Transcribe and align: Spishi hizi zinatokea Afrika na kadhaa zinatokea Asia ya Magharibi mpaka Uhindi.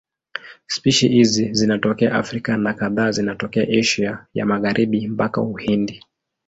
Spishi 0.67 1.07
hizi 1.07 1.53
zinatokea 1.53 2.13
Afrika 2.15 2.57
na 2.57 2.73
kadhaa 2.73 3.11
zinatokea 3.11 3.67
Asia 3.79 4.25
ya 4.33 4.45
Magharibi 4.45 5.07
mpaka 5.07 5.41
Uhindi. 5.41 6.01